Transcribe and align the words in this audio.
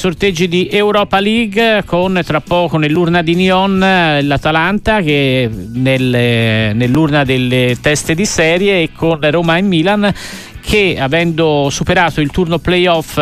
Sorteggi 0.00 0.46
di 0.46 0.68
Europa 0.70 1.18
League 1.18 1.82
con 1.84 2.20
tra 2.24 2.40
poco 2.40 2.76
nell'urna 2.76 3.20
di 3.20 3.34
Nyon 3.34 3.80
l'Atalanta 4.22 5.00
che 5.00 5.50
nel, 5.72 6.72
nell'urna 6.76 7.24
delle 7.24 7.76
teste 7.80 8.14
di 8.14 8.24
serie 8.24 8.80
e 8.80 8.90
con 8.94 9.18
Roma 9.28 9.56
e 9.56 9.62
Milan 9.62 10.14
che 10.68 10.98
avendo 11.00 11.68
superato 11.70 12.20
il 12.20 12.30
turno 12.30 12.58
playoff 12.58 13.18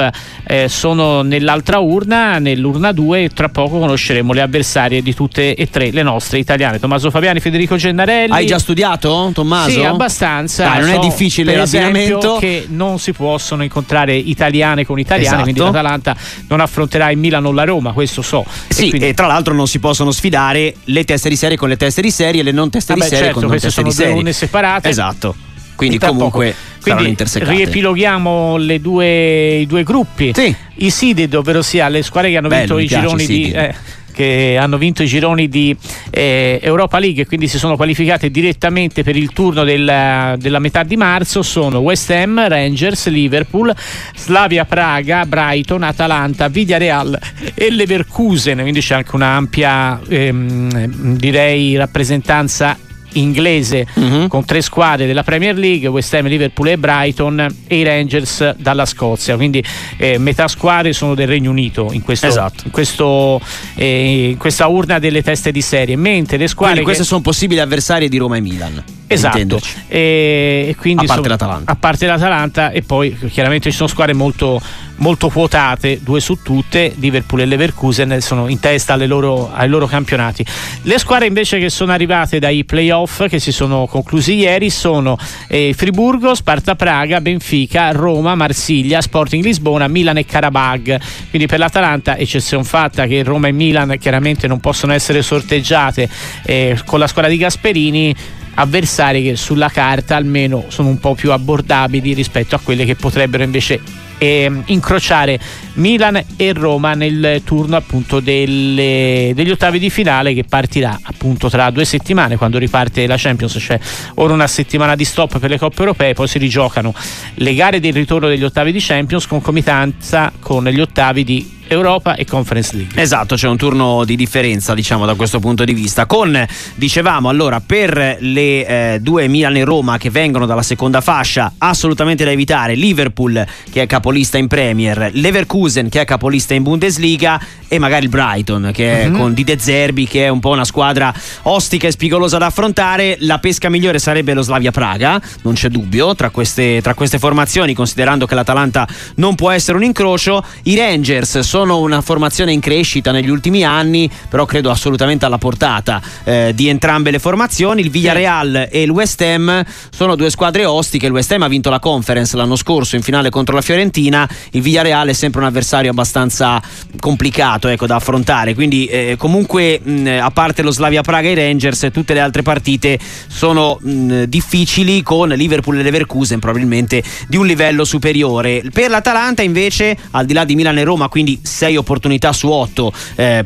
eh, 0.48 0.68
sono 0.68 1.22
nell'altra 1.22 1.78
urna, 1.78 2.40
nell'urna 2.40 2.90
2 2.90 3.22
e 3.22 3.28
tra 3.28 3.48
poco 3.50 3.78
conosceremo 3.78 4.32
le 4.32 4.40
avversarie 4.40 5.00
di 5.00 5.14
tutte 5.14 5.54
e 5.54 5.70
tre 5.70 5.92
le 5.92 6.02
nostre 6.02 6.40
italiane. 6.40 6.80
Tommaso 6.80 7.08
Fabiani, 7.08 7.38
Federico 7.38 7.76
Gennarelli. 7.76 8.32
Hai 8.32 8.46
già 8.46 8.58
studiato 8.58 9.30
Tommaso? 9.32 9.70
Sì, 9.70 9.84
abbastanza. 9.84 10.64
Dai, 10.64 10.80
non 10.80 10.88
so, 10.88 10.94
è 10.96 10.98
difficile 10.98 11.54
l'abbinamento. 11.54 12.36
che 12.40 12.66
non 12.68 12.98
si 12.98 13.12
possono 13.12 13.62
incontrare 13.62 14.16
italiane 14.16 14.84
con 14.84 14.98
italiane, 14.98 15.26
Esatto. 15.26 15.42
quindi 15.42 15.60
l'Atalanta 15.60 16.16
non 16.48 16.58
affronterà 16.58 17.10
il 17.12 17.18
Milan 17.18 17.46
o 17.46 17.52
la 17.52 17.62
Roma, 17.62 17.92
questo 17.92 18.22
so. 18.22 18.44
Sì, 18.66 18.86
e 18.86 18.88
quindi, 18.88 19.06
e 19.06 19.14
tra 19.14 19.28
l'altro 19.28 19.54
non 19.54 19.68
si 19.68 19.78
possono 19.78 20.10
sfidare 20.10 20.74
le 20.86 21.04
teste 21.04 21.28
di 21.28 21.36
serie 21.36 21.56
con 21.56 21.68
le 21.68 21.76
teste 21.76 22.02
di 22.02 22.10
serie 22.10 22.40
e 22.40 22.44
le 22.44 22.50
non 22.50 22.70
teste 22.70 22.92
Vabbè, 22.94 23.04
di 23.04 23.08
serie 23.08 23.24
certo, 23.26 23.40
con 23.40 23.48
non 23.48 23.58
queste 23.58 23.68
teste 23.68 23.80
sono 23.82 23.92
di 23.92 23.94
due 23.94 24.04
serie. 24.04 24.18
urne 24.20 24.32
separate. 24.32 24.88
Esatto. 24.88 25.34
Quindi 25.76 25.98
comunque 25.98 26.54
Quindi 26.80 27.14
riepiloghiamo 27.34 28.56
le 28.56 28.80
due, 28.80 29.56
i 29.58 29.66
due 29.66 29.82
gruppi. 29.82 30.32
Sì. 30.34 30.54
I 30.78 30.90
seeded, 30.90 31.34
ovvero 31.34 31.62
sia 31.62 31.88
le 31.88 32.02
squadre 32.02 32.30
che 32.30 32.36
hanno 32.38 32.48
Bello, 32.48 32.76
vinto 32.76 32.94
i 32.94 33.00
gironi 33.00 33.26
di. 33.26 33.50
eh, 33.52 33.74
che 34.16 34.56
hanno 34.58 34.78
vinto 34.78 35.02
i 35.02 35.06
gironi 35.06 35.46
di 35.46 35.76
eh, 36.08 36.58
Europa 36.62 36.98
League 36.98 37.24
e 37.24 37.26
quindi 37.26 37.48
si 37.48 37.58
sono 37.58 37.76
qualificate 37.76 38.30
direttamente 38.30 39.02
per 39.02 39.14
il 39.14 39.30
turno 39.30 39.62
del- 39.62 40.36
della 40.38 40.58
metà 40.58 40.82
di 40.84 40.96
marzo 40.96 41.42
sono 41.42 41.80
West 41.80 42.08
Ham, 42.12 42.48
Rangers, 42.48 43.08
Liverpool, 43.08 43.74
Slavia 44.16 44.64
Praga, 44.64 45.26
Brighton, 45.26 45.82
Atalanta, 45.82 46.48
Villarreal 46.48 47.18
e 47.54 47.70
Leverkusen, 47.70 48.60
quindi 48.60 48.80
c'è 48.80 48.94
anche 48.94 49.14
un'ampia 49.14 50.00
ehm, 50.08 51.16
direi 51.18 51.76
rappresentanza 51.76 52.78
inglese 53.18 53.86
Mhm. 53.94 54.28
con 54.28 54.44
tre 54.44 54.60
squadre 54.62 55.06
della 55.06 55.22
Premier 55.22 55.56
League, 55.56 55.86
West 55.88 56.12
Ham, 56.14 56.26
Liverpool 56.26 56.68
e 56.68 56.78
Brighton 56.78 57.46
e 57.66 57.76
i 57.78 57.82
Rangers 57.82 58.54
dalla 58.56 58.84
Scozia, 58.86 59.36
quindi 59.36 59.62
eh, 59.96 60.18
metà 60.18 60.48
squadre 60.48 60.92
sono 60.92 61.14
del 61.14 61.26
Regno 61.28 61.50
Unito 61.50 61.90
in, 61.92 62.02
questo, 62.02 62.26
Esatto. 62.26 62.62
in, 62.64 62.70
questo, 62.70 63.40
eh, 63.74 64.28
in 64.30 64.36
questa 64.36 64.66
urna 64.66 64.98
delle 64.98 65.22
teste 65.22 65.52
di 65.52 65.60
serie, 65.62 65.96
mentre 65.96 66.36
le 66.36 66.48
squadre 66.48 66.82
Quindi 66.82 66.84
queste 66.84 67.02
che- 67.02 67.08
sono 67.08 67.20
possibili 67.20 67.60
avversarie 67.60 68.08
di 68.08 68.16
Roma 68.18 68.36
e 68.36 68.40
Milan. 68.40 68.84
Esatto, 69.08 69.60
e, 69.88 70.66
e 70.68 70.74
quindi 70.76 71.04
A 71.04 71.08
parte 71.08 71.28
l'Atalanta. 71.28 71.70
a 71.72 71.76
parte 71.76 72.06
l'Atalanta 72.06 72.70
e 72.72 72.82
poi 72.82 73.16
chiaramente 73.30 73.70
ci 73.70 73.76
sono 73.76 73.88
squadre 73.88 74.14
molto, 74.14 74.60
molto 74.96 75.28
quotate, 75.28 76.00
due 76.02 76.20
su 76.20 76.38
tutte, 76.42 76.92
Liverpool 76.96 77.40
e 77.40 77.46
Leverkusen 77.46 78.20
sono 78.20 78.48
in 78.48 78.60
testa 78.60 78.96
loro- 78.96 79.50
ai 79.52 79.68
loro 79.68 79.86
campionati. 79.86 80.44
Le 80.82 80.98
squadre 80.98 81.26
invece 81.26 81.58
che 81.58 81.70
sono 81.70 81.92
arrivate 81.92 82.38
dai 82.38 82.64
playoff 82.64 83.26
che 83.26 83.38
si 83.38 83.52
sono 83.52 83.86
conclusi 83.86 84.34
ieri 84.34 84.70
sono 84.70 85.16
eh, 85.48 85.74
Friburgo, 85.76 86.34
Sparta 86.34 86.74
Praga, 86.74 87.20
Benfica, 87.20 87.90
Roma, 87.90 88.34
Marsiglia, 88.34 89.00
Sporting 89.00 89.42
Lisbona, 89.42 89.88
Milan 89.88 90.18
e 90.18 90.24
Karabag. 90.24 91.00
Quindi 91.30 91.46
per 91.46 91.58
l'Atalanta 91.58 92.16
eccezione 92.16 92.64
fatta 92.64 93.06
che 93.06 93.22
Roma 93.22 93.48
e 93.48 93.52
Milan 93.52 93.96
chiaramente 93.98 94.46
non 94.46 94.60
possono 94.60 94.92
essere 94.92 95.22
sorteggiate 95.22 96.08
eh, 96.44 96.78
con 96.84 96.98
la 96.98 97.06
squadra 97.06 97.30
di 97.30 97.36
Gasperini 97.36 98.14
avversari 98.58 99.22
che 99.22 99.36
sulla 99.36 99.68
carta 99.68 100.16
almeno 100.16 100.64
sono 100.68 100.88
un 100.88 100.98
po' 100.98 101.14
più 101.14 101.32
abbordabili 101.32 102.14
rispetto 102.14 102.54
a 102.54 102.60
quelle 102.62 102.84
che 102.84 102.94
potrebbero 102.94 103.42
invece 103.42 104.04
ehm, 104.18 104.62
incrociare 104.66 105.38
Milan 105.74 106.22
e 106.36 106.52
Roma 106.52 106.94
nel 106.94 107.42
turno 107.44 107.76
appunto 107.76 108.20
delle- 108.20 109.32
degli 109.34 109.50
ottavi 109.50 109.78
di 109.78 109.90
finale 109.90 110.34
che 110.34 110.44
partirà 110.44 110.98
appunto 111.02 111.48
tra 111.48 111.70
due 111.70 111.84
settimane. 111.84 112.36
Quando 112.36 112.58
riparte 112.58 113.06
la 113.06 113.16
Champions 113.18 113.56
c'è 113.58 113.78
ora 114.14 114.32
una 114.32 114.46
settimana 114.46 114.94
di 114.94 115.04
stop 115.04 115.38
per 115.38 115.50
le 115.50 115.58
coppe 115.58 115.80
europee 115.80 116.14
poi 116.14 116.28
si 116.28 116.38
rigiocano 116.38 116.94
le 117.34 117.54
gare 117.54 117.80
del 117.80 117.92
ritorno 117.92 118.28
degli 118.28 118.44
ottavi 118.44 118.72
di 118.72 118.78
Champions 118.80 119.26
concomitanza 119.26 120.32
con 120.40 120.64
gli 120.64 120.80
ottavi 120.80 121.24
di 121.24 121.55
Europa 121.68 122.14
e 122.14 122.24
Conference 122.24 122.74
League 122.76 123.00
Esatto, 123.00 123.34
c'è 123.34 123.48
un 123.48 123.56
turno 123.56 124.04
di 124.04 124.16
differenza, 124.16 124.74
diciamo, 124.74 125.06
da 125.06 125.14
questo 125.14 125.38
punto 125.40 125.64
di 125.64 125.72
vista. 125.74 126.06
Con, 126.06 126.44
dicevamo, 126.74 127.28
allora, 127.28 127.60
per 127.60 128.16
le 128.20 128.66
eh, 128.94 128.98
due 129.00 129.28
Milan 129.28 129.56
e 129.56 129.64
Roma 129.64 129.98
che 129.98 130.10
vengono 130.10 130.46
dalla 130.46 130.62
seconda 130.62 131.00
fascia, 131.00 131.52
assolutamente 131.58 132.24
da 132.24 132.30
evitare 132.30 132.74
Liverpool, 132.74 133.44
che 133.70 133.82
è 133.82 133.86
capolista 133.86 134.38
in 134.38 134.46
Premier, 134.46 135.10
Leverkusen, 135.12 135.88
che 135.88 136.00
è 136.02 136.04
capolista 136.04 136.54
in 136.54 136.62
Bundesliga, 136.62 137.40
e 137.68 137.78
magari 137.78 138.04
il 138.04 138.10
Brighton, 138.10 138.70
che 138.72 139.02
è 139.02 139.08
Mhm. 139.08 139.16
con 139.18 139.34
Di 139.34 139.42
De 139.44 139.58
Zerbi, 139.58 140.06
che 140.06 140.24
è 140.24 140.28
un 140.28 140.40
po' 140.40 140.50
una 140.50 140.64
squadra 140.64 141.12
ostica 141.42 141.88
e 141.88 141.90
spigolosa 141.90 142.38
da 142.38 142.46
affrontare. 142.46 143.16
La 143.20 143.38
pesca 143.38 143.68
migliore 143.68 143.98
sarebbe 143.98 144.34
lo 144.34 144.42
Slavia 144.42 144.70
Praga, 144.70 145.20
non 145.42 145.54
c'è 145.54 145.68
dubbio, 145.68 146.14
tra 146.14 146.30
queste, 146.30 146.80
tra 146.82 146.94
queste 146.94 147.18
formazioni, 147.18 147.74
considerando 147.74 148.26
che 148.26 148.34
l'Atalanta 148.34 148.86
non 149.16 149.34
può 149.34 149.50
essere 149.50 149.76
un 149.76 149.84
incrocio. 149.84 150.44
I 150.64 150.76
Rangers 150.76 151.40
sono 151.40 151.55
una 151.62 152.00
formazione 152.02 152.52
in 152.52 152.60
crescita 152.60 153.12
negli 153.12 153.30
ultimi 153.30 153.64
anni, 153.64 154.10
però 154.28 154.44
credo 154.44 154.70
assolutamente 154.70 155.24
alla 155.24 155.38
portata 155.38 156.02
eh, 156.24 156.52
di 156.54 156.68
entrambe 156.68 157.10
le 157.10 157.18
formazioni. 157.18 157.80
Il 157.80 157.90
Villarreal 157.90 158.68
e 158.70 158.82
il 158.82 158.90
West 158.90 159.20
Ham 159.22 159.64
sono 159.90 160.16
due 160.16 160.30
squadre 160.30 160.64
ostiche. 160.64 161.06
Il 161.06 161.12
West 161.12 161.32
Ham 161.32 161.42
ha 161.42 161.48
vinto 161.48 161.70
la 161.70 161.78
conference 161.78 162.36
l'anno 162.36 162.56
scorso 162.56 162.96
in 162.96 163.02
finale 163.02 163.30
contro 163.30 163.54
la 163.54 163.62
Fiorentina. 163.62 164.28
Il 164.50 164.60
Villarreal 164.60 165.08
è 165.08 165.12
sempre 165.12 165.40
un 165.40 165.46
avversario 165.46 165.90
abbastanza 165.90 166.60
complicato 167.00 167.68
ecco, 167.68 167.86
da 167.86 167.96
affrontare. 167.96 168.54
Quindi, 168.54 168.86
eh, 168.86 169.14
comunque, 169.16 169.80
mh, 169.82 170.18
a 170.20 170.30
parte 170.30 170.62
lo 170.62 170.70
Slavia 170.70 171.02
Praga 171.02 171.28
e 171.28 171.32
i 171.32 171.34
Rangers, 171.34 171.88
tutte 171.92 172.12
le 172.12 172.20
altre 172.20 172.42
partite 172.42 172.98
sono 173.28 173.78
mh, 173.80 174.24
difficili 174.24 175.02
con 175.02 175.28
Liverpool 175.30 175.78
e 175.78 175.82
Leverkusen 175.82 176.38
probabilmente 176.38 177.02
di 177.28 177.36
un 177.36 177.46
livello 177.46 177.84
superiore. 177.84 178.62
Per 178.72 178.90
l'Atalanta, 178.90 179.42
invece, 179.42 179.96
al 180.10 180.26
di 180.26 180.32
là 180.32 180.44
di 180.44 180.54
Milan 180.54 180.78
e 180.78 180.84
Roma, 180.84 181.08
quindi 181.08 181.40
6 181.46 181.76
opportunità 181.76 182.32
su 182.32 182.48
8 182.48 182.92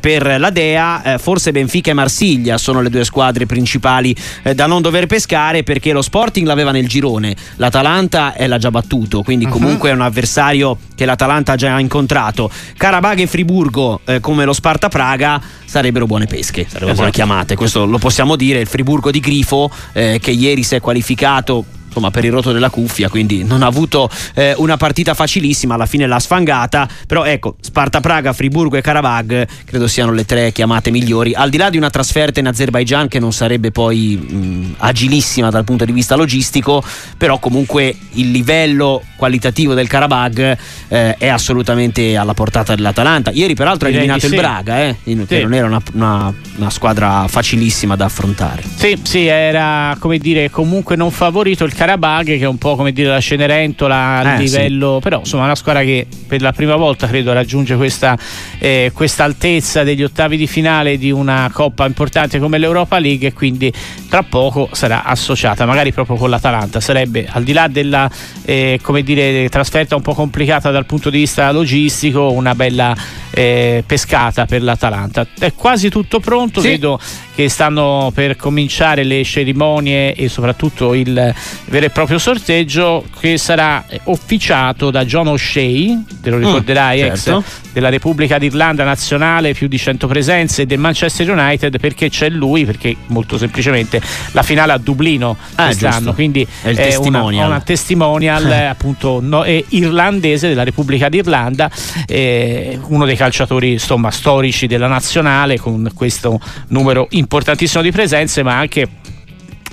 per 0.01 0.37
la 0.41 0.51
Dea, 0.51 1.15
eh, 1.15 1.19
forse 1.19 1.53
Benfica 1.53 1.91
e 1.91 1.95
Marsiglia 1.95 2.59
sono 2.59 2.81
le 2.81 2.91
due 2.91 3.05
squadre 3.05 3.47
principali 3.47 4.15
eh, 4.43 4.55
da 4.55 4.67
non 4.67 4.83
dover 4.83 5.07
pescare 5.07 5.63
perché 5.63 5.93
lo 5.93 6.03
Sporting 6.03 6.47
l'aveva 6.47 6.71
nel 6.73 6.89
girone, 6.89 7.37
l'Atalanta 7.57 8.35
eh, 8.35 8.47
l'ha 8.47 8.59
già 8.59 8.71
battuto, 8.71 9.23
quindi 9.23 9.45
Mhm. 9.47 9.51
comunque 9.53 9.91
è 9.91 9.93
un 9.93 10.01
avversario 10.01 10.77
che 10.95 11.05
l'Atalanta 11.05 11.53
ha 11.53 11.57
già 11.57 11.79
incontrato. 11.79 12.51
Karabag 12.77 13.21
e 13.21 13.27
Friburgo, 13.27 14.01
eh, 14.05 14.21
come 14.21 14.45
lo 14.45 14.53
Sparta 14.53 14.89
Praga, 14.89 15.41
sarebbero 15.65 16.07
buone 16.07 16.27
pesche, 16.27 16.63
sarebbero 16.63 16.85
Esatto. 16.87 16.95
buone 16.97 17.11
chiamate, 17.13 17.55
questo 17.57 17.85
lo 17.87 17.99
possiamo 17.99 18.37
dire. 18.37 18.61
Il 18.61 18.67
Friburgo 18.67 19.11
di 19.11 19.21
Grifo, 19.21 19.71
eh, 19.93 20.19
che 20.21 20.31
ieri 20.31 20.63
si 20.63 20.75
è 20.75 20.81
qualificato 20.81 21.65
insomma 21.91 22.11
per 22.13 22.25
il 22.25 22.31
rotto 22.31 22.53
della 22.53 22.71
cuffia 22.71 23.09
quindi 23.09 23.43
non 23.43 23.63
ha 23.63 23.67
avuto 23.67 24.09
eh, 24.35 24.55
una 24.59 24.77
partita 24.77 25.13
facilissima 25.15 25.75
alla 25.75 25.87
fine 25.87 26.07
l'ha 26.07 26.21
sfangata 26.21 26.89
però 27.07 27.25
ecco 27.25 27.57
Sparta 27.61 28.01
Praga, 28.01 28.33
Friburgo 28.33 28.77
e 28.77 28.81
Karabag 28.81 29.47
credo 29.65 29.89
siano 29.89 30.13
le 30.13 30.25
tre 30.25 30.53
chiamate 30.53 30.91
migliori 30.91 31.35
al 31.35 31.51
di 31.51 31.57
là 31.57 31.69
di 31.69 31.77
una 31.77 31.91
trasferta 31.91 32.39
in 32.41 32.47
Azerbaijan 32.47 33.09
che 33.09 33.19
non 33.19 33.33
sarebbe 33.33 33.73
poi 33.73 34.17
mh, 34.17 34.75
agilissima 34.79 35.51
dal 35.51 35.65
punto 35.65 35.85
di 35.85 35.93
vista 35.93 36.15
logistico 36.15 36.83
però 37.17 37.39
comunque 37.39 37.95
il 38.13 38.31
livello 38.31 39.03
qualitativo 39.17 39.75
del 39.75 39.89
Karabag 39.89 40.57
eh, 40.89 41.15
è 41.17 41.27
assolutamente 41.29 42.17
alla 42.17 42.35
portata 42.35 42.75
dell'Atalanta 42.75 43.31
ieri 43.33 43.55
peraltro 43.55 43.89
ha 43.89 43.91
eliminato 43.91 44.27
il 44.27 44.33
sì. 44.33 44.39
Braga 44.39 44.81
eh, 44.83 44.97
in- 45.05 45.27
che 45.27 45.39
Sì. 45.39 45.43
non 45.43 45.55
era 45.55 45.67
una, 45.67 45.83
una- 45.95 46.33
una 46.57 46.71
squadra 46.71 47.27
facilissima 47.29 47.97
da 47.97 48.05
affrontare 48.05 48.63
Sì, 48.77 48.99
sì, 49.03 49.27
era 49.27 49.97
come 49.99 50.19
dire 50.19 50.51
comunque 50.51 50.95
non 50.97 51.11
favorito 51.11 51.65
il 51.65 51.75
Karabag 51.81 52.27
che 52.27 52.41
è 52.41 52.47
un 52.47 52.59
po' 52.59 52.77
come 52.77 52.93
dire 52.93 53.09
la 53.09 53.21
Cenerentola 53.23 53.97
a 54.19 54.35
Eh, 54.35 54.39
livello, 54.41 54.99
però 55.03 55.21
insomma 55.21 55.45
è 55.45 55.47
una 55.47 55.55
squadra 55.55 55.81
che 55.81 56.07
per 56.27 56.43
la 56.43 56.53
prima 56.53 56.77
volta 56.77 57.07
credo 57.07 57.33
raggiunge 57.33 57.75
questa, 57.77 58.19
eh, 58.59 58.91
questa 58.93 59.25
altezza 59.25 59.83
degli 59.83 60.03
ottavi 60.03 60.37
di 60.37 60.47
finale 60.47 60.99
di 60.99 61.11
una 61.11 61.49
coppa 61.51 61.87
importante 61.87 62.39
come 62.39 62.59
l'Europa 62.59 62.99
League 62.99 63.29
e 63.29 63.33
quindi 63.33 63.73
tra 64.11 64.23
poco 64.23 64.69
sarà 64.73 65.05
associata 65.05 65.65
magari 65.65 65.91
proprio 65.91 66.17
con 66.17 66.29
l'Atalanta. 66.29 66.81
Sarebbe 66.81 67.27
al 67.31 67.45
di 67.45 67.55
là 67.55 67.67
della 67.67 68.11
eh, 68.45 68.79
come 68.83 69.03
dire, 69.03 69.49
trasferta 69.49 69.97
un 69.97 70.03
po' 70.03 70.13
complicata 70.13 70.71
dal 70.71 70.85
punto 70.85 71.09
di 71.09 71.17
vista 71.17 71.51
logistico 71.51 72.31
una 72.31 72.55
bella 72.55 72.95
eh, 73.31 73.83
pescata 73.87 74.47
per 74.47 74.63
l'Atalanta. 74.63 75.27
È 75.39 75.53
quasi 75.55 75.89
tutto 75.89 76.21
pronto, 76.21 76.61
sì. 76.61 76.69
vedo 76.69 76.99
che 77.35 77.49
stanno 77.49 78.11
per 78.15 78.37
cominciare 78.37 79.03
le 79.03 79.25
cerimonie 79.25 80.15
e 80.15 80.29
soprattutto 80.29 80.95
il 80.95 81.35
vero 81.67 81.87
e 81.87 81.91
proprio 81.91 82.19
sorteggio 82.19 83.05
che 83.19 83.39
sarà 83.39 83.85
officiato 84.05 84.91
da 84.91 85.05
John 85.05 85.29
O'Shea, 85.29 86.03
te 86.21 86.31
lo 86.31 86.37
mm, 86.37 86.45
ricorderai, 86.45 87.03
mm, 87.03 87.07
certo. 87.15 87.39
ex 87.39 87.45
della 87.73 87.89
Repubblica 87.89 88.39
d'Irlanda 88.39 88.85
nazionale, 88.85 89.55
più 89.55 89.69
di 89.69 89.79
100 89.79 90.07
presenze 90.07 90.67
del 90.67 90.79
Manchester 90.79 91.31
United 91.31 91.79
perché 91.79 92.11
c'è 92.11 92.29
lui, 92.29 92.65
perché 92.65 92.97
molto 93.07 93.39
semplicemente 93.39 94.01
la 94.33 94.43
finale 94.43 94.73
a 94.73 94.79
Dublino 94.79 95.37
ah, 95.55 95.67
quest'anno, 95.67 96.13
quindi 96.13 96.47
è, 96.63 96.75
è 96.75 96.97
una, 96.97 97.23
una, 97.23 97.61
testimonial 97.61 98.51
appunto 98.69 99.21
no, 99.23 99.45
irlandese 99.45 100.49
della 100.49 100.65
Repubblica 100.65 101.09
d'Irlanda, 101.09 101.71
eh, 102.07 102.79
uno 102.89 103.05
dei 103.05 103.17
calciatori 103.21 103.73
insomma, 103.73 104.11
storici 104.11 104.67
della 104.67 104.87
nazionale 104.87 105.59
con 105.59 105.91
questo 105.95 106.41
numero 106.69 107.07
importantissimo 107.11 107.83
di 107.83 107.91
presenze, 107.91 108.43
ma 108.43 108.57
anche 108.57 108.89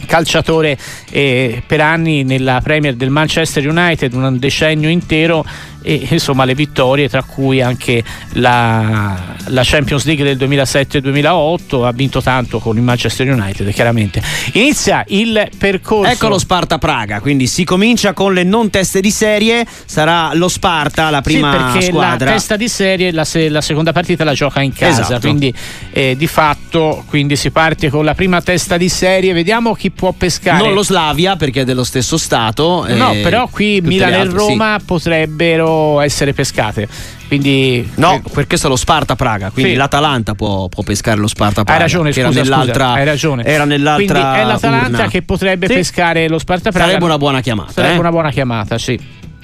calciatore 0.05 0.77
eh, 1.11 1.63
per 1.65 1.79
anni 1.79 2.23
nella 2.23 2.59
Premier 2.61 2.95
del 2.95 3.09
Manchester 3.09 3.65
United, 3.65 4.11
un 4.11 4.37
decennio 4.37 4.89
intero 4.89 5.45
e 5.87 6.05
insomma 6.09 6.43
le 6.43 6.53
vittorie 6.53 7.07
tra 7.07 7.23
cui 7.23 7.61
anche 7.61 8.03
la, 8.33 9.15
la 9.45 9.61
Champions 9.63 10.03
League 10.03 10.21
del 10.21 10.37
2007-2008 10.37 11.85
ha 11.85 11.91
vinto 11.93 12.21
tanto 12.21 12.59
con 12.59 12.75
il 12.75 12.83
Manchester 12.83 13.31
United 13.31 13.71
chiaramente 13.71 14.21
inizia 14.53 15.05
il 15.07 15.49
percorso 15.57 16.11
ecco 16.11 16.27
lo 16.27 16.39
Sparta 16.39 16.77
Praga 16.77 17.21
quindi 17.21 17.47
si 17.47 17.63
comincia 17.63 18.11
con 18.11 18.33
le 18.33 18.43
non 18.43 18.69
teste 18.69 18.99
di 18.99 19.11
serie 19.11 19.65
sarà 19.85 20.31
lo 20.33 20.49
Sparta 20.49 21.09
la 21.09 21.21
prima 21.21 21.51
sì, 21.51 21.57
perché 21.57 21.85
squadra 21.85 22.25
la 22.25 22.31
testa 22.33 22.57
di 22.57 22.67
serie 22.67 23.11
la, 23.13 23.25
la, 23.49 23.61
seconda 23.61 23.93
partita 23.93 24.25
la 24.25 24.33
gioca 24.33 24.59
in 24.61 24.73
casa 24.73 25.03
esatto. 25.03 25.21
quindi 25.21 25.53
eh, 25.91 26.15
di 26.17 26.27
fatto 26.27 27.05
quindi 27.07 27.37
si 27.37 27.49
parte 27.49 27.89
con 27.89 28.03
la 28.03 28.13
prima 28.13 28.41
testa 28.41 28.75
di 28.75 28.89
serie 28.89 29.31
vediamo 29.31 29.73
chi 29.73 29.89
può 29.91 30.11
pescare 30.11 30.61
non 30.61 30.73
lo 30.73 30.83
Slavia 30.83 31.37
perché 31.37 31.61
è 31.61 31.63
dello 31.63 31.85
stesso 31.85 32.17
stato 32.17 32.85
no 32.89 33.13
eh, 33.13 33.21
però 33.21 33.47
qui 33.47 33.79
Milan 33.81 34.11
e 34.11 34.23
Roma 34.25 34.75
sì. 34.79 34.85
potrebbero 34.85 35.75
essere 36.01 36.33
pescate. 36.33 36.87
Quindi, 37.27 37.87
no, 37.95 38.15
eh, 38.15 38.21
perché 38.31 38.55
è 38.55 38.67
lo 38.67 38.75
Sparta 38.75 39.15
Praga, 39.15 39.49
quindi 39.51 39.71
sì. 39.71 39.77
l'Atalanta 39.77 40.33
può, 40.33 40.69
può, 40.69 40.83
pescare 40.83 41.19
lo 41.19 41.27
Sparta 41.27 41.63
Praga. 41.63 41.73
Hai 41.73 41.87
ragione, 41.87 42.11
scusa, 42.11 42.27
era 42.27 42.29
nell'altra, 42.29 42.73
scusa, 42.73 42.93
hai 42.93 43.05
ragione. 43.05 43.43
Era 43.43 43.65
nell'altra 43.65 44.19
quindi 44.19 44.39
è 44.39 44.43
l'Atalanta 44.45 44.87
urna. 44.87 45.07
che 45.07 45.21
potrebbe 45.23 45.67
sì. 45.67 45.73
pescare 45.73 46.27
lo 46.29 46.39
Sparta 46.39 46.71
Praga. 46.71 46.85
Sarebbe 46.85 47.05
una 47.05 47.17
buona 47.17 47.41
chiamata. 47.41 47.71
Sarebbe 47.73 47.95
eh? 47.95 47.99
una 47.99 48.11
buona 48.11 48.31
chiamata, 48.31 48.77
sì. 48.77 48.99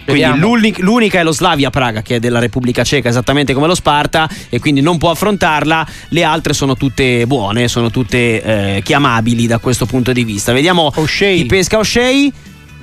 Quindi 0.06 0.38
l'unica, 0.38 0.84
l'unica 0.84 1.20
è 1.20 1.24
lo 1.24 1.32
Slavia 1.32 1.70
Praga 1.70 2.02
che 2.02 2.18
è 2.18 2.20
della 2.20 2.40
Repubblica 2.40 2.84
Ceca 2.84 3.10
esattamente 3.10 3.54
come 3.54 3.68
lo 3.68 3.76
Sparta 3.76 4.30
e 4.50 4.60
quindi 4.60 4.82
non 4.82 4.98
può 4.98 5.12
affrontarla, 5.12 5.88
le 6.10 6.24
altre 6.24 6.54
sono 6.54 6.76
tutte 6.76 7.26
buone, 7.26 7.68
sono 7.68 7.90
tutte 7.90 8.42
eh, 8.42 8.82
chiamabili 8.84 9.48
da 9.48 9.60
questo 9.60 9.86
punto 9.86 10.12
di 10.12 10.24
vista. 10.24 10.52
Vediamo 10.52 10.92
O'Shea. 10.94 11.36
chi 11.36 11.46
pesca 11.46 11.78
O'Shea. 11.78 12.30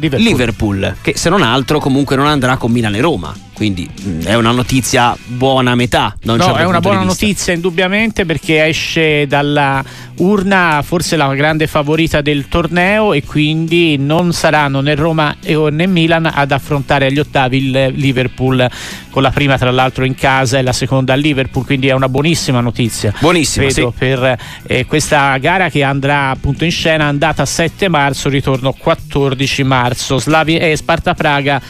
Liverpool. 0.00 0.29
Liverpool, 0.31 0.97
che 1.02 1.17
se 1.17 1.29
non 1.29 1.43
altro 1.43 1.79
comunque 1.79 2.17
non 2.17 2.26
andrà 2.26 2.56
con 2.56 2.73
Milan 2.73 2.94
e 2.94 3.00
Roma 3.00 3.35
quindi 3.61 3.87
mh, 3.87 4.23
è 4.23 4.35
una 4.37 4.53
notizia 4.53 5.15
buona 5.27 5.73
a 5.73 5.75
metà. 5.75 6.17
no, 6.23 6.39
certo 6.39 6.57
è 6.57 6.65
una 6.65 6.81
buona 6.81 7.03
notizia 7.03 7.53
indubbiamente 7.53 8.25
perché 8.25 8.65
esce 8.65 9.27
dalla 9.27 9.85
urna 10.17 10.81
forse 10.83 11.15
la 11.17 11.35
grande 11.35 11.67
favorita 11.67 12.23
del 12.23 12.49
torneo 12.49 13.12
e 13.12 13.23
quindi 13.23 13.99
non 13.99 14.33
saranno 14.33 14.81
né 14.81 14.95
Roma 14.95 15.37
né 15.43 15.87
Milan 15.87 16.31
ad 16.33 16.53
affrontare 16.53 17.07
agli 17.07 17.19
ottavi 17.19 17.57
il 17.59 17.93
Liverpool 17.97 18.67
con 19.11 19.21
la 19.21 19.31
prima 19.31 19.59
tra 19.59 19.71
l'altro 19.71 20.06
in 20.06 20.15
casa 20.15 20.56
e 20.56 20.63
la 20.63 20.73
seconda 20.73 21.13
a 21.13 21.17
Liverpool, 21.17 21.67
quindi 21.67 21.89
è 21.89 21.93
una 21.93 22.09
buonissima 22.09 22.61
notizia. 22.61 23.13
Buonissima, 23.19 23.67
Vedo, 23.67 23.91
sì. 23.91 23.99
per 23.99 24.39
eh, 24.67 24.87
questa 24.87 25.37
gara 25.37 25.69
che 25.69 25.83
andrà 25.83 26.31
appunto 26.31 26.65
in 26.65 26.71
scena, 26.71 27.05
andata 27.05 27.45
7 27.45 27.89
marzo, 27.89 28.31
ritorno 28.31 28.73
14 28.73 29.65
marzo. 29.65 30.19
Slavi 30.19 30.56
e 30.56 30.77
Sparta 30.77 31.13
Praga 31.15 31.61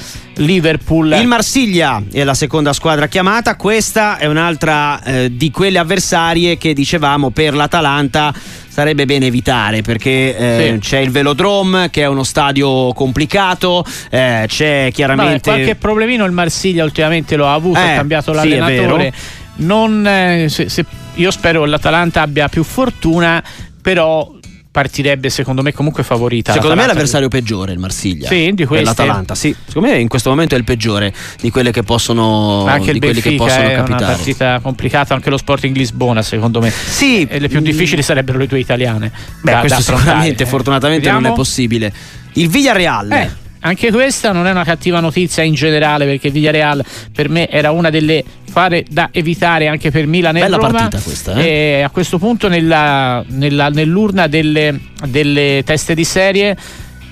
Liverpool. 0.40 1.16
Il 1.18 1.26
Marsiglia 1.26 2.02
è 2.12 2.24
la 2.24 2.34
seconda 2.34 2.72
squadra 2.72 3.06
chiamata, 3.08 3.56
questa 3.56 4.18
è 4.18 4.26
un'altra 4.26 5.02
eh, 5.02 5.36
di 5.36 5.50
quelle 5.50 5.78
avversarie 5.78 6.56
che 6.56 6.72
dicevamo 6.72 7.30
per 7.30 7.54
l'Atalanta 7.54 8.32
sarebbe 8.68 9.04
bene 9.04 9.26
evitare 9.26 9.82
perché 9.82 10.36
eh, 10.36 10.70
sì. 10.74 10.78
c'è 10.78 10.98
il 10.98 11.10
Velodrome 11.10 11.90
che 11.90 12.02
è 12.02 12.06
uno 12.06 12.22
stadio 12.22 12.92
complicato, 12.92 13.84
eh, 14.10 14.44
c'è 14.46 14.90
chiaramente... 14.92 15.50
Vabbè, 15.50 15.62
qualche 15.62 15.74
problemino 15.74 16.24
il 16.24 16.32
Marsiglia 16.32 16.84
ultimamente 16.84 17.36
lo 17.36 17.46
ha 17.46 17.54
avuto, 17.54 17.78
ha 17.78 17.90
eh, 17.90 17.96
cambiato 17.96 18.32
l'allenatore. 18.32 19.12
Sì, 19.14 19.64
non, 19.64 20.06
eh, 20.06 20.46
se, 20.48 20.68
se, 20.68 20.84
io 21.14 21.30
spero 21.30 21.62
che 21.62 21.68
l'Atalanta 21.68 22.22
abbia 22.22 22.48
più 22.48 22.62
fortuna, 22.62 23.42
però 23.82 24.38
partirebbe 24.70 25.30
secondo 25.30 25.62
me 25.62 25.72
comunque 25.72 26.02
favorita. 26.02 26.52
Secondo 26.52 26.76
me 26.76 26.84
è 26.84 26.86
l'avversario 26.86 27.28
peggiore 27.28 27.72
il 27.72 27.78
Marsiglia. 27.78 28.28
Sì, 28.28 28.52
di 28.54 28.64
queste. 28.64 28.84
l'Atalanta, 28.84 29.34
sì. 29.34 29.54
Secondo 29.66 29.88
me 29.88 29.98
in 29.98 30.08
questo 30.08 30.30
momento 30.30 30.54
è 30.54 30.58
il 30.58 30.64
peggiore 30.64 31.12
di 31.40 31.50
quelle 31.50 31.72
che 31.72 31.82
possono 31.82 32.64
Ma 32.64 32.72
anche 32.72 32.92
il 32.92 32.98
quelli 33.00 33.20
che 33.20 33.34
possono 33.34 33.64
è 33.64 33.74
capitare. 33.74 34.04
una 34.04 34.12
partita 34.12 34.60
complicata, 34.60 35.14
anche 35.14 35.30
lo 35.30 35.36
Sporting 35.36 35.74
Lisbona, 35.76 36.22
secondo 36.22 36.60
me. 36.60 36.70
Sì, 36.70 37.24
e 37.24 37.38
le 37.38 37.48
più 37.48 37.60
difficili 37.60 38.02
sarebbero 38.02 38.38
le 38.38 38.46
due 38.46 38.58
italiane. 38.58 39.10
Beh, 39.42 39.52
da, 39.52 39.60
questo 39.60 39.90
da 39.90 39.96
sicuramente, 39.98 40.42
eh. 40.44 40.46
fortunatamente 40.46 41.04
Vediamo. 41.04 41.20
non 41.20 41.32
è 41.32 41.34
possibile. 41.34 41.92
Il 42.34 42.48
Villarreal. 42.48 43.10
Eh. 43.10 43.39
Anche 43.62 43.90
questa 43.90 44.32
non 44.32 44.46
è 44.46 44.50
una 44.50 44.64
cattiva 44.64 45.00
notizia 45.00 45.42
in 45.42 45.54
generale 45.54 46.06
perché 46.06 46.30
Villarreal 46.30 46.82
per 47.14 47.28
me 47.28 47.48
era 47.48 47.70
una 47.72 47.90
delle 47.90 48.24
fare 48.50 48.84
da 48.88 49.10
evitare 49.12 49.68
anche 49.68 49.90
per 49.90 50.06
Milan 50.06 50.36
e 50.36 50.40
Bella 50.40 50.56
Roma. 50.56 50.70
partita 50.72 50.98
questa, 51.02 51.34
eh? 51.34 51.76
E 51.78 51.80
a 51.82 51.90
questo 51.90 52.18
punto 52.18 52.48
nella, 52.48 53.22
nella, 53.28 53.68
nell'urna 53.68 54.26
delle, 54.26 54.78
delle 55.06 55.62
teste 55.64 55.94
di 55.94 56.04
serie 56.04 56.56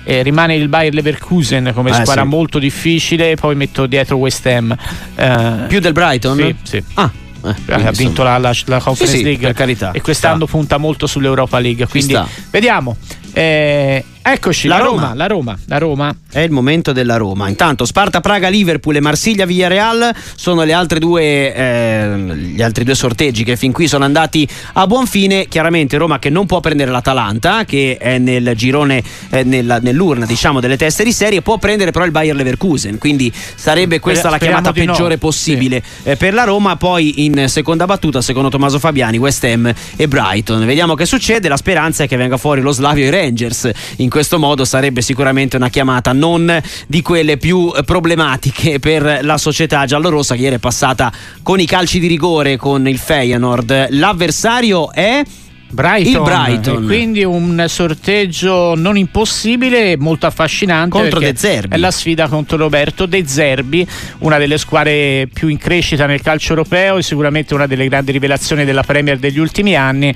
eh, 0.05 0.23
rimane 0.23 0.55
il 0.55 0.67
Bayer 0.69 0.93
Leverkusen 0.93 1.71
come 1.75 1.91
Eh, 1.91 1.93
squadra 2.01 2.23
sì. 2.23 2.27
molto 2.27 2.57
difficile 2.57 3.35
poi 3.35 3.55
metto 3.55 3.85
dietro 3.85 4.17
West 4.17 4.45
Ham 4.47 4.75
Eh, 5.15 5.65
Più 5.67 5.79
del 5.79 5.93
Brighton? 5.93 6.35
sì, 6.37 6.55
sì. 6.63 6.83
Ah, 6.95 7.11
eh, 7.45 7.73
ha 7.73 7.91
vinto 7.91 8.23
la, 8.23 8.37
la- 8.39 8.53
la 8.65 8.79
Conference 8.79 9.05
Sì, 9.15 9.17
sì, 9.19 9.23
League 9.23 9.53
carità. 9.53 9.91
e 9.91 10.01
quest'anno 10.01 10.45
Sta. 10.47 10.57
punta 10.57 10.77
molto 10.77 11.05
sull'Europa 11.05 11.59
League 11.59 11.85
quindi 11.87 12.17
vediamo 12.49 12.97
Eh, 13.33 14.03
eccoci 14.21 14.67
La 14.67 14.77
la, 14.77 14.83
Roma. 14.83 15.01
Roma. 15.01 15.15
la 15.15 15.27
Roma 15.27 15.57
la 15.65 15.77
Roma 15.77 16.15
È 16.31 16.39
il 16.39 16.51
momento 16.51 16.91
della 16.91 17.17
Roma. 17.17 17.47
Intanto 17.47 17.85
Sparta, 17.85 18.19
Praga, 18.21 18.49
Liverpool 18.49 18.95
e 18.95 18.99
Marsiglia, 18.99 19.45
Villarreal 19.45 20.13
sono 20.35 20.63
le 20.63 20.73
altre 20.73 20.99
due, 20.99 21.53
eh, 21.53 22.17
gli 22.35 22.61
altri 22.61 22.83
due 22.83 22.95
sorteggi 22.95 23.43
che 23.43 23.55
fin 23.55 23.71
qui 23.71 23.87
sono 23.87 24.03
andati 24.05 24.47
a 24.73 24.85
buon 24.87 25.07
fine. 25.07 25.47
Chiaramente 25.47 25.97
Roma 25.97 26.19
che 26.19 26.29
non 26.29 26.45
può 26.45 26.59
prendere 26.59 26.91
l'Atalanta, 26.91 27.65
che 27.65 27.97
è 27.99 28.17
nel 28.17 28.53
girone, 28.55 29.01
eh, 29.29 29.43
nella- 29.43 29.79
nell'urna 29.79 30.25
diciamo 30.25 30.59
delle 30.59 30.77
teste 30.77 31.03
di 31.03 31.11
serie, 31.11 31.41
può 31.41 31.57
prendere 31.57 31.91
però 31.91 32.05
il 32.05 32.11
Bayer 32.11 32.35
Leverkusen. 32.35 32.97
Quindi 32.97 33.31
sarebbe 33.55 33.99
questa 33.99 34.29
la 34.29 34.35
speriamo 34.35 34.61
chiamata 34.61 34.79
di 34.79 34.85
no. 34.85 34.91
peggiore 34.93 35.17
possibile 35.17 35.81
eh, 36.03 36.15
per 36.15 36.33
la 36.33 36.43
Roma. 36.43 36.75
Poi 36.75 37.25
in 37.25 37.45
seconda 37.47 37.85
battuta, 37.85 38.21
secondo 38.21 38.49
Tommaso 38.49 38.77
Fabiani, 38.79 39.17
West 39.17 39.43
Ham 39.45 39.73
e 39.95 40.07
Brighton. 40.07 40.65
Vediamo 40.65 40.93
che 40.95 41.05
succede. 41.05 41.47
La 41.47 41.57
speranza 41.57 42.03
è 42.03 42.07
che 42.07 42.17
venga 42.17 42.37
fuori 42.37 42.61
lo 42.61 42.71
Slavio 42.71 43.05
e 43.05 43.07
i 43.07 43.09
Rangers. 43.09 43.69
In 43.97 44.08
questo 44.09 44.39
modo 44.39 44.65
sarebbe 44.65 45.01
sicuramente 45.01 45.55
una 45.55 45.69
chiamata 45.69 46.11
non 46.13 46.61
di 46.87 47.01
quelle 47.01 47.37
più 47.37 47.71
eh, 47.75 47.83
problematiche 47.83 48.79
per 48.79 49.19
la 49.23 49.37
società 49.37 49.85
giallorossa 49.85 50.35
che 50.35 50.41
ieri 50.41 50.55
è 50.55 50.59
passata 50.59 51.11
con 51.41 51.59
i 51.59 51.65
calci 51.65 51.99
di 51.99 52.07
rigore 52.07 52.57
con 52.57 52.87
il 52.87 52.97
Feyenoord. 52.97 53.87
L'avversario 53.91 54.91
è 54.91 55.23
Brighton, 55.71 56.13
Il 56.13 56.21
Brighton. 56.21 56.83
E 56.83 56.85
quindi 56.85 57.23
un 57.23 57.63
sorteggio 57.67 58.73
non 58.75 58.97
impossibile, 58.97 59.97
molto 59.97 60.25
affascinante. 60.25 60.89
Contro 60.89 61.19
De 61.19 61.33
Zerbi. 61.35 61.75
È 61.75 61.77
la 61.77 61.91
sfida 61.91 62.27
contro 62.27 62.57
Roberto 62.57 63.05
De 63.05 63.25
Zerbi, 63.25 63.87
una 64.19 64.37
delle 64.37 64.57
squadre 64.57 65.27
più 65.31 65.47
in 65.47 65.57
crescita 65.57 66.05
nel 66.05 66.21
calcio 66.21 66.49
europeo 66.49 66.97
e 66.97 67.03
sicuramente 67.03 67.53
una 67.53 67.67
delle 67.67 67.87
grandi 67.87 68.11
rivelazioni 68.11 68.65
della 68.65 68.83
Premier 68.83 69.17
degli 69.17 69.39
ultimi 69.39 69.75
anni. 69.75 70.13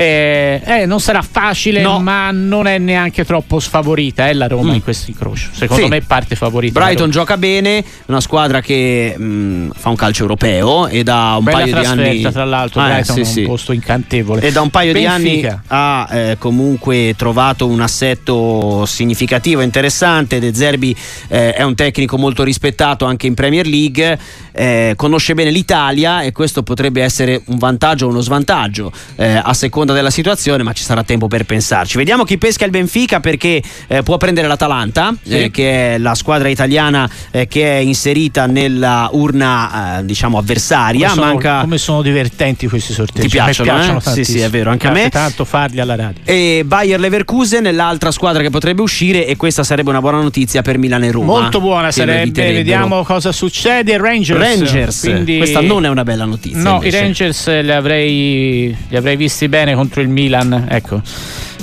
Eh, 0.00 0.62
eh, 0.64 0.86
non 0.86 1.00
sarà 1.00 1.22
facile, 1.22 1.80
No. 1.80 1.98
ma 1.98 2.30
non 2.30 2.68
è 2.68 2.78
neanche 2.78 3.24
troppo 3.24 3.58
sfavorita 3.58 4.28
eh, 4.28 4.32
la 4.34 4.46
Roma 4.46 4.70
Mm. 4.70 4.74
in 4.74 4.82
questo 4.84 5.10
incrocio. 5.10 5.48
Secondo 5.52 5.82
Sì. 5.84 5.88
me 5.88 6.00
parte 6.02 6.36
favorita. 6.36 6.78
Brighton 6.78 7.10
gioca 7.10 7.36
bene, 7.36 7.82
una 8.06 8.20
squadra 8.20 8.60
che 8.60 9.16
mh, 9.18 9.70
fa 9.76 9.88
un 9.88 9.96
calcio 9.96 10.22
europeo 10.22 10.86
e 10.86 11.02
da 11.02 11.34
un 11.38 11.42
Bella 11.44 11.58
paio 11.58 11.80
di 11.80 11.84
anni 11.84 12.20
tra 12.30 12.44
l'altro, 12.44 12.80
Eh, 12.80 12.84
Brighton 12.84 13.14
sì, 13.16 13.20
è 13.22 13.24
sì. 13.24 13.40
un 13.40 13.46
posto 13.46 13.72
incantevole. 13.72 14.42
E 14.42 14.52
da 14.52 14.60
un 14.60 14.70
paio 14.70 14.92
di 14.92 15.04
anni 15.04 15.40
Benfica. 15.40 15.62
ha 15.66 16.08
eh, 16.12 16.36
comunque 16.38 17.14
trovato 17.16 17.66
un 17.66 17.80
assetto 17.80 18.86
significativo, 18.86 19.62
interessante. 19.62 20.38
De 20.38 20.54
Zerbi 20.54 20.94
eh, 21.26 21.54
è 21.54 21.62
un 21.64 21.74
tecnico 21.74 22.16
molto 22.18 22.44
rispettato 22.44 23.04
anche 23.04 23.26
in 23.26 23.34
Premier 23.34 23.66
League. 23.66 24.16
Eh, 24.58 24.94
conosce 24.96 25.34
bene 25.34 25.50
l'Italia 25.50 26.22
e 26.22 26.32
questo 26.32 26.64
potrebbe 26.64 27.00
essere 27.00 27.40
un 27.46 27.58
vantaggio 27.58 28.06
o 28.06 28.08
uno 28.08 28.20
svantaggio 28.20 28.90
eh, 29.14 29.40
a 29.40 29.54
seconda 29.54 29.92
della 29.92 30.10
situazione, 30.10 30.64
ma 30.64 30.72
ci 30.72 30.82
sarà 30.82 31.04
tempo 31.04 31.28
per 31.28 31.44
pensarci. 31.44 31.96
Vediamo 31.96 32.24
chi 32.24 32.38
pesca 32.38 32.64
il 32.64 32.72
Benfica 32.72 33.20
perché 33.20 33.62
eh, 33.86 34.02
può 34.02 34.16
prendere 34.16 34.48
l'Atalanta, 34.48 35.14
sì. 35.22 35.44
Eh, 35.44 35.50
che 35.52 35.94
è 35.94 35.98
la 35.98 36.16
squadra 36.16 36.48
italiana 36.48 37.08
eh, 37.30 37.46
che 37.46 37.78
è 37.78 37.80
inserita 37.80 38.46
nella 38.46 39.08
urna 39.12 40.00
diciamo 40.02 40.38
avversaria. 40.38 41.10
Come 41.10 41.20
sono, 41.20 41.32
Manca... 41.32 41.60
come 41.60 41.78
sono 41.78 42.02
divertenti 42.02 42.66
questi 42.66 42.92
sorteggi? 42.92 43.28
Ti 43.28 43.28
piacciono? 43.28 43.72
piacciono 43.72 44.00
sì, 44.00 44.24
sì, 44.24 44.40
è 44.40 44.50
vero, 44.50 44.70
anche 44.70 44.88
a 44.88 44.90
me. 44.90 45.08
tanto 45.08 45.44
farli 45.44 45.78
alla 45.78 45.94
radio. 45.94 46.20
E 46.24 46.62
Bayer 46.66 46.98
Leverkusen, 46.98 47.72
l'altra 47.74 48.10
squadra 48.10 48.42
che 48.42 48.50
potrebbe 48.50 48.82
uscire 48.82 49.24
e 49.24 49.36
questa 49.36 49.62
sarebbe 49.62 49.90
una 49.90 50.00
buona 50.00 50.20
notizia 50.20 50.62
per 50.62 50.78
Milan 50.78 51.04
e 51.04 51.12
Roma. 51.12 51.26
Molto 51.26 51.60
buona 51.60 51.92
sarebbe, 51.92 52.52
vediamo 52.52 53.04
cosa 53.04 53.30
succede. 53.30 53.96
Rangers. 53.98 54.47
Rangers. 54.56 55.00
Quindi... 55.00 55.36
Questa 55.38 55.60
non 55.60 55.84
è 55.84 55.88
una 55.88 56.04
bella 56.04 56.24
notizia. 56.24 56.60
No, 56.60 56.74
invece. 56.76 56.96
i 56.96 57.00
Rangers 57.00 57.60
li 57.62 57.72
avrei, 57.72 58.76
li 58.88 58.96
avrei 58.96 59.16
visti 59.16 59.48
bene 59.48 59.74
contro 59.74 60.00
il 60.00 60.08
Milan. 60.08 60.66
Ecco. 60.68 61.00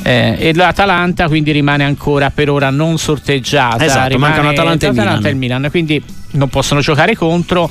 Eh, 0.04 0.36
e 0.38 0.54
l'Atalanta 0.54 1.28
quindi 1.28 1.52
rimane 1.52 1.84
ancora 1.84 2.30
per 2.30 2.50
ora 2.50 2.70
non 2.70 3.00
sorteggiata. 3.00 3.84
Esatto, 3.84 4.20
mancano 4.20 4.50
Atalanta, 4.50 4.90
Atalanta 4.90 5.28
e 5.28 5.32
il 5.32 5.38
Milan. 5.38 5.68
Quindi 5.72 6.02
non 6.32 6.50
possono 6.50 6.80
giocare 6.80 7.16
contro. 7.16 7.70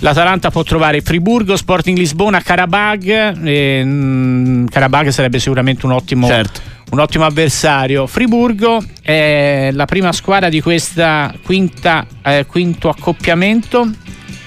L'Atalanta 0.00 0.50
può 0.50 0.62
trovare 0.62 1.00
Friburgo, 1.00 1.56
Sporting 1.56 1.96
Lisbona, 1.96 2.40
Karabag. 2.40 3.44
E, 3.44 3.84
mh, 3.84 4.68
Karabag 4.68 5.08
sarebbe 5.08 5.38
sicuramente 5.38 5.86
un 5.86 5.92
ottimo. 5.92 6.26
Certo 6.26 6.74
un 6.90 7.00
ottimo 7.00 7.24
avversario. 7.24 8.06
Friburgo 8.06 8.82
è 9.02 9.70
la 9.72 9.86
prima 9.86 10.12
squadra 10.12 10.48
di 10.48 10.60
questa 10.60 11.34
quinta, 11.42 12.06
eh, 12.22 12.46
quinto 12.46 12.88
accoppiamento. 12.88 13.90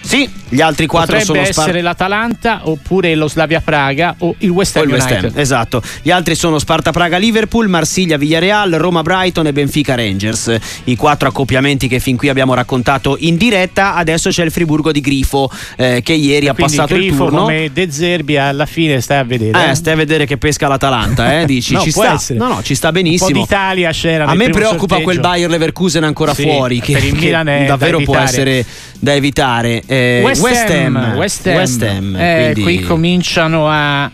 Sì, 0.10 0.28
gli 0.50 0.60
altri 0.60 0.88
quattro 0.88 1.18
Potrebbe 1.18 1.26
sono 1.26 1.46
Spar- 1.52 1.68
essere 1.68 1.82
l'Atalanta 1.84 2.62
oppure 2.64 3.14
lo 3.14 3.28
Slavia 3.28 3.62
Praga 3.62 4.16
o 4.18 4.34
il 4.40 4.50
West 4.50 4.76
Ham, 4.78 4.90
West 4.90 5.12
Ham 5.12 5.32
esatto. 5.36 5.84
Gli 6.02 6.10
altri 6.10 6.34
sono 6.34 6.58
Sparta 6.58 6.90
Praga 6.90 7.18
Liverpool, 7.18 7.68
Marsiglia 7.68 8.18
Villarreal, 8.18 8.72
Roma 8.72 9.04
Brighton 9.04 9.46
e 9.46 9.54
Benfica 9.54 9.94
Rangers. 9.94 10.58
I 10.86 10.96
quattro 10.96 11.28
accoppiamenti 11.28 11.88
che 11.88 12.00
fin 12.00 12.18
qui 12.18 12.28
abbiamo 12.28 12.56
raccontato 12.56 13.18
in 13.20 13.38
diretta. 13.38 13.94
Adesso 13.94 14.32
c'è 14.32 14.44
il 14.44 14.50
Friburgo 14.50 14.92
di 14.92 15.00
Grifo 15.00 15.48
eh, 15.78 16.02
che 16.04 16.14
ieri 16.14 16.48
e 16.48 16.50
ha 16.50 16.54
passato 16.56 16.96
Grifo 16.96 17.26
il 17.26 17.30
turno. 17.30 17.42
come 17.42 17.70
De 17.72 17.92
Zerbi 17.92 18.36
alla 18.36 18.66
fine 18.66 19.02
stai 19.02 19.20
a 19.20 19.24
vedere. 19.24 19.70
Eh, 19.70 19.76
stai 19.76 19.94
a 19.94 19.96
vedere 19.96 20.26
che 20.26 20.38
pesca 20.38 20.68
l'Atalanta, 20.68 21.42
eh, 21.42 21.46
dici. 21.46 21.74
no, 21.74 21.82
ci 21.82 21.92
sta. 21.92 22.14
Essere. 22.14 22.40
No, 22.40 22.48
no, 22.48 22.64
ci 22.64 22.74
sta 22.74 22.92
benissimo. 22.92 23.28
Un 23.28 23.34
po' 23.34 23.40
d'Italia 23.42 23.92
c'era 23.92 24.26
A 24.26 24.34
me 24.34 24.50
preoccupa 24.50 24.96
sorteggio. 24.96 25.04
quel 25.04 25.20
Bayer 25.20 25.50
Leverkusen 25.52 26.04
ancora 26.04 26.34
sì, 26.34 26.42
fuori 26.42 26.80
che, 26.80 26.94
per 26.94 27.04
il 27.04 27.14
Milan 27.14 27.46
che 27.46 27.66
davvero 27.68 28.00
può 28.00 28.18
essere 28.18 28.66
da 28.98 29.14
evitare. 29.14 29.84
Eh, 29.86 29.98
West, 30.24 30.42
West 30.42 30.70
Ham, 30.70 31.14
West 31.16 31.48
Ham, 31.48 31.56
West 31.56 31.82
Ham 31.82 32.16
eh, 32.16 32.52
quindi... 32.54 32.62
qui 32.62 32.80
cominciano 32.88 33.68
a 33.70 34.10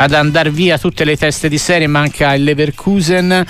ad 0.00 0.12
andare 0.12 0.50
via 0.50 0.78
tutte 0.78 1.04
le 1.04 1.16
teste 1.16 1.48
di 1.48 1.58
serie, 1.58 1.86
manca 1.86 2.34
il 2.34 2.44
Leverkusen. 2.44 3.44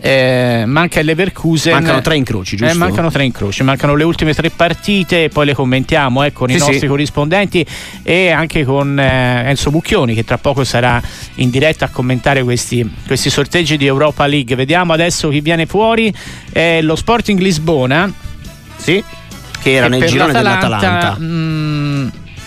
Eh, 0.00 0.62
manca 0.64 1.00
il 1.00 1.06
Leverkusen. 1.06 1.72
Mancano 1.72 2.00
tre 2.00 2.14
incroci 2.14 2.56
giusto? 2.56 2.72
Eh, 2.72 2.76
mancano 2.76 3.10
tre 3.10 3.24
incroci. 3.24 3.64
Mancano 3.64 3.96
le 3.96 4.04
ultime 4.04 4.32
tre 4.32 4.50
partite 4.50 5.28
poi 5.28 5.46
le 5.46 5.54
commentiamo 5.54 6.22
eh, 6.22 6.32
con 6.32 6.48
sì, 6.48 6.54
i 6.54 6.58
nostri 6.58 6.78
sì. 6.78 6.86
corrispondenti 6.86 7.66
e 8.04 8.30
anche 8.30 8.64
con 8.64 8.96
eh, 8.98 9.48
Enzo 9.48 9.70
Bucchioni 9.70 10.14
che 10.14 10.24
tra 10.24 10.38
poco 10.38 10.62
sarà 10.62 11.02
in 11.36 11.50
diretta 11.50 11.86
a 11.86 11.88
commentare 11.88 12.44
questi, 12.44 12.88
questi 13.04 13.28
sorteggi 13.28 13.76
di 13.76 13.86
Europa 13.86 14.24
League. 14.26 14.54
Vediamo 14.54 14.92
adesso 14.92 15.28
chi 15.30 15.40
viene 15.40 15.66
fuori. 15.66 16.14
Lo 16.80 16.94
Sporting 16.94 17.40
Lisbona. 17.40 18.12
Sì 18.76 19.02
che 19.68 19.74
era 19.74 19.88
nel 19.88 20.04
girone 20.04 20.32
dell'Atalanta. 20.32 21.16
Mh, 21.18 21.24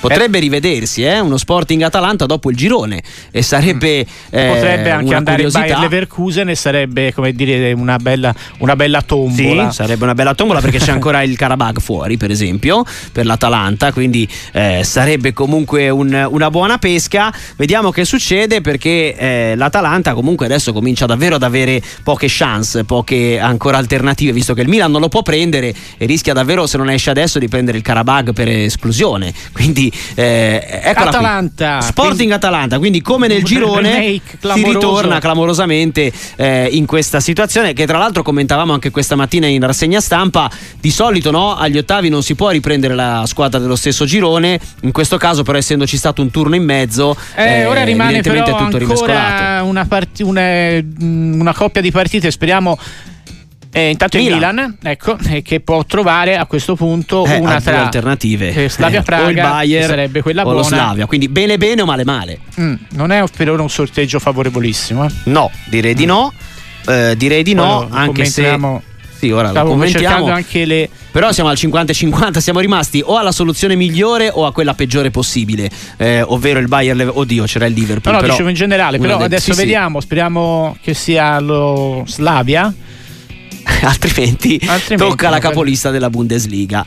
mm, 0.02 0.10
Potrebbe 0.10 0.40
rivedersi 0.40 1.04
eh? 1.04 1.20
uno 1.20 1.38
Sporting 1.38 1.82
Atalanta 1.84 2.26
dopo 2.26 2.50
il 2.50 2.56
girone 2.56 3.02
e 3.32 3.42
sarebbe 3.42 4.06
eh, 4.30 4.48
potrebbe 4.48 4.92
anche 4.92 5.14
andare 5.14 5.44
in 5.44 5.50
Bayer 5.52 5.80
Leverkusen 5.80 6.50
e 6.50 6.56
sarebbe 6.56 7.14
come 7.14 7.34
dire 7.34 7.72
una 7.74 7.98
bella, 7.98 8.34
una 8.60 8.76
bella 8.76 9.02
tombola. 9.02 9.70
Sì, 9.70 9.76
sarebbe 9.76 10.04
una 10.04 10.16
bella 10.16 10.34
tombola 10.34 10.60
perché 10.60 10.80
c'è 10.80 10.92
ancora 10.92 11.22
il 11.22 11.38
Karabag 11.38 11.80
fuori, 11.80 12.18
per 12.18 12.32
esempio, 12.32 12.84
per 13.12 13.26
l'Atalanta, 13.26 13.92
quindi 13.92 14.28
eh, 14.54 14.82
sarebbe 14.84 15.34
comunque 15.34 15.90
un, 15.90 16.28
una 16.30 16.50
buona 16.50 16.78
pesca. 16.78 17.34
Vediamo 17.56 17.92
che 17.92 18.06
succede 18.06 18.62
perché 18.62 19.16
eh, 19.16 19.54
l'Atalanta 19.56 20.14
comunque 20.14 20.46
adesso 20.46 20.74
comincia 20.74 21.06
davvero 21.06 21.36
ad 21.36 21.44
avere 21.44 21.82
poche 22.04 22.28
chance, 22.30 22.84
poche 22.84 23.40
ancora 23.40 23.78
alternative, 23.78 24.32
visto 24.32 24.54
che 24.54 24.62
il 24.62 24.68
Milan 24.68 24.92
non 24.92 25.02
lo 25.02 25.10
può 25.10 25.22
prendere 25.22 25.74
e 25.98 26.06
rischia 26.06 26.34
davvero 26.34 26.66
se 26.68 26.78
non 26.78 26.90
esce 26.90 27.10
adesso 27.10 27.40
di 27.40 27.48
prendere 27.48 27.78
il 27.78 27.84
Karabag 27.84 28.34
per 28.34 28.48
esclusione. 28.48 29.34
Quindi 29.52 29.91
eh, 30.16 30.82
Atalanta 30.94 31.78
qui. 31.78 31.88
Sporting 31.88 32.16
quindi, 32.16 32.34
Atalanta 32.34 32.78
quindi 32.78 33.02
come 33.02 33.28
nel 33.28 33.44
girone 33.46 34.22
si 34.40 34.64
ritorna 34.64 35.20
clamorosamente 35.20 36.12
eh, 36.36 36.68
in 36.72 36.86
questa 36.86 37.20
situazione 37.20 37.74
che 37.74 37.86
tra 37.86 37.98
l'altro 37.98 38.24
commentavamo 38.24 38.74
anche 38.74 38.92
questa 38.92 39.16
mattina 39.16 39.48
in 39.48 39.66
rassegna 39.66 40.00
stampa. 40.00 40.50
Di 40.80 40.90
solito 40.90 41.32
no, 41.32 41.56
agli 41.56 41.78
ottavi 41.78 42.10
non 42.10 42.24
si 42.24 42.36
può 42.36 42.50
riprendere 42.50 42.96
la 42.96 43.24
squadra 43.26 43.60
dello 43.60 43.76
stesso 43.76 44.06
girone. 44.06 44.60
In 44.82 44.92
questo 44.92 45.18
caso 45.18 45.44
però 45.44 45.58
essendoci 45.58 45.98
stato 45.98 46.22
un 46.22 46.32
turno 46.32 46.56
in 46.56 46.64
mezzo 46.64 47.16
eh, 47.36 47.66
ora 47.66 47.84
rimane 47.84 48.22
però 48.22 48.44
tutto 48.44 48.78
ancora 48.78 49.62
una, 49.64 49.86
part- 49.86 50.22
una, 50.22 50.80
una 51.00 51.54
coppia 51.54 51.82
di 51.82 51.92
partite. 51.92 52.32
Speriamo 52.32 52.78
eh, 53.72 53.90
intanto 53.90 54.18
Milan. 54.18 54.32
il 54.32 54.36
Milan, 54.36 54.78
ecco, 54.84 55.18
eh, 55.30 55.42
che 55.42 55.60
può 55.60 55.84
trovare 55.86 56.38
a 56.38 56.46
questo 56.46 56.76
punto 56.76 57.26
eh, 57.26 57.38
una 57.38 57.62
tra 57.62 57.84
alternative. 57.84 58.54
Eh, 58.54 58.70
Slavia 58.70 59.02
Praga, 59.02 59.26
o 59.26 59.30
il 59.30 59.36
Bayer, 59.36 59.86
sarebbe 59.86 60.22
quella 60.22 60.42
o 60.42 60.46
buona. 60.46 60.60
lo 60.60 60.64
Slavia, 60.66 61.06
quindi 61.06 61.28
bene 61.30 61.58
bene 61.58 61.82
o 61.82 61.86
male 61.86 62.04
male. 62.04 62.40
Mm, 62.60 62.74
non 62.92 63.12
è 63.12 63.24
per 63.36 63.50
ora 63.50 63.62
un 63.62 63.70
sorteggio 63.70 64.20
favorevolissimo. 64.20 65.06
Eh. 65.06 65.10
No, 65.26 65.50
direi 65.68 65.94
di 65.94 66.06
no. 66.06 66.34
Eh, 66.88 67.16
direi 67.16 67.44
di 67.44 67.54
no, 67.54 67.88
Poi 67.88 67.98
anche 67.98 68.26
se 68.26 68.58
sì, 69.22 69.30
ora 69.30 69.50
Stavo 69.50 69.68
lo 69.68 69.74
commentiamo. 69.76 70.32
Anche 70.32 70.66
le... 70.66 70.90
Però 71.12 71.32
siamo 71.32 71.50
al 71.52 71.56
50-50, 71.56 72.40
siamo 72.40 72.60
rimasti 72.60 73.04
o 73.06 73.18
alla 73.18 73.32
soluzione 73.32 73.76
migliore 73.76 74.32
o 74.34 74.48
a 74.48 74.52
quella 74.52 74.74
peggiore 74.74 75.12
possibile, 75.12 75.70
eh, 75.98 76.24
ovvero 76.24 76.58
il 76.60 76.68
Bayern. 76.68 76.98
Lev- 76.98 77.16
Oddio, 77.16 77.44
c'era 77.44 77.68
il 77.68 77.74
Liverpool. 77.74 78.14
No, 78.14 78.14
no, 78.14 78.20
però 78.22 78.32
dicevo 78.32 78.50
in 78.50 78.56
generale, 78.56 78.98
però 78.98 79.18
de- 79.18 79.26
adesso 79.26 79.54
sì, 79.54 79.60
vediamo, 79.60 80.00
sì. 80.00 80.08
speriamo 80.08 80.76
che 80.82 80.96
sia 80.96 81.40
lo 81.40 82.04
Slavia. 82.08 82.74
altrimenti, 83.84 84.60
altrimenti, 84.66 84.96
tocca 84.96 85.30
la 85.30 85.40
capolista 85.40 85.90
della 85.90 86.10
Bundesliga. 86.10 86.86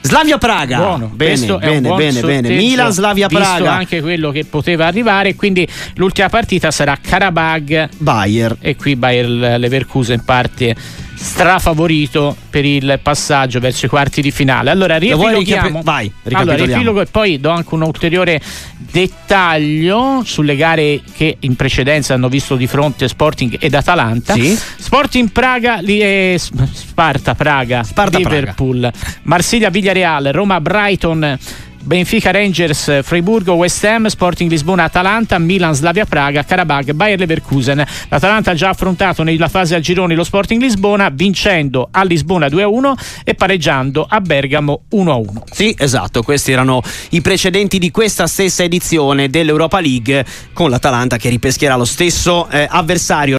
Slavia 0.00 0.38
Praga. 0.38 0.78
Buono, 0.78 1.10
bene, 1.12 1.58
bene, 1.58 1.94
bene, 1.94 2.20
bene. 2.20 2.48
Milan 2.50 2.92
Slavia 2.92 3.28
Praga. 3.28 3.72
anche 3.72 4.00
quello 4.00 4.30
che 4.30 4.44
poteva 4.44 4.86
arrivare, 4.86 5.34
quindi 5.34 5.66
l'ultima 5.96 6.28
partita 6.28 6.70
sarà 6.70 6.96
Karabag 7.00 7.88
Bayer 7.98 8.56
e 8.60 8.76
qui 8.76 8.96
Bayer 8.96 9.58
Leverkusen 9.58 10.24
parte 10.24 10.74
strafavorito 11.18 12.36
per 12.48 12.64
il 12.64 13.00
passaggio 13.02 13.58
verso 13.58 13.86
i 13.86 13.88
quarti 13.88 14.22
di 14.22 14.30
finale. 14.30 14.70
Allora 14.70 14.96
riepiloghiamo. 14.96 15.82
Vai, 15.82 16.10
allora, 16.32 16.56
riepilogo 16.56 17.00
e 17.00 17.06
poi 17.06 17.40
do 17.40 17.50
anche 17.50 17.74
un 17.74 17.82
ulteriore 17.82 18.40
dettaglio 18.78 20.22
sulle 20.24 20.56
gare 20.56 21.00
che 21.12 21.36
in 21.40 21.56
precedenza 21.56 22.14
hanno 22.14 22.28
visto 22.28 22.56
di 22.56 22.66
fronte 22.66 23.08
Sporting 23.08 23.56
ed 23.58 23.74
Atalanta. 23.74 24.34
Sì. 24.34 24.56
Sporting 24.78 25.30
Praga, 25.30 25.80
eh, 25.80 26.38
Sparta 26.38 27.34
Praga, 27.34 27.82
Sparta 27.82 28.18
Liverpool, 28.18 28.80
Praga. 28.80 29.20
Marsiglia 29.22 29.70
Villarreal, 29.70 30.30
Roma 30.32 30.60
Brighton. 30.60 31.38
Benfica 31.82 32.30
Rangers, 32.30 33.02
Freiburgo, 33.02 33.54
West 33.54 33.84
Ham, 33.84 34.06
Sporting 34.06 34.50
Lisbona, 34.50 34.84
Atalanta, 34.84 35.38
Milan, 35.38 35.74
Slavia 35.74 36.06
Praga, 36.06 36.44
Karabag, 36.44 36.92
Bayer 36.92 37.18
Leverkusen. 37.18 37.84
L'Atalanta 38.08 38.52
ha 38.52 38.54
già 38.54 38.70
affrontato 38.70 39.22
nella 39.22 39.48
fase 39.48 39.74
a 39.74 39.80
gironi 39.80 40.14
lo 40.14 40.24
Sporting 40.24 40.62
Lisbona 40.62 41.10
vincendo 41.10 41.88
a 41.90 42.02
Lisbona 42.04 42.46
2-1 42.46 42.92
e 43.24 43.34
pareggiando 43.34 44.06
a 44.08 44.20
Bergamo 44.20 44.84
1-1. 44.92 45.42
Sì, 45.50 45.74
esatto, 45.76 46.22
questi 46.22 46.52
erano 46.52 46.80
i 47.10 47.20
precedenti 47.20 47.78
di 47.78 47.90
questa 47.90 48.26
stessa 48.26 48.62
edizione 48.62 49.28
dell'Europa 49.28 49.80
League 49.80 50.24
con 50.54 50.70
l'Atalanta 50.70 51.18
che 51.18 51.28
ripescherà 51.28 51.76
lo 51.76 51.84
stesso 51.84 52.48
eh, 52.48 52.66
avversario 52.68 53.36